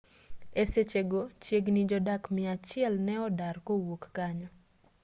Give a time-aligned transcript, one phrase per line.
[0.61, 4.47] e sechego chiegini jodak miachiel ne odar kowuok kanyo